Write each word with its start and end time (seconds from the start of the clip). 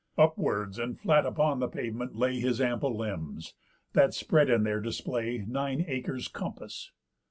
Upwards, 0.17 0.79
and 0.79 0.99
flat 0.99 1.27
upon 1.27 1.59
the 1.59 1.67
pavement, 1.67 2.15
lay 2.15 2.39
His 2.39 2.59
ample 2.59 2.97
limbs, 2.97 3.53
that 3.93 4.15
spread 4.15 4.49
in 4.49 4.63
their 4.63 4.79
display 4.81 5.45
Nine 5.47 5.85
acres' 5.87 6.27
compass. 6.27 6.89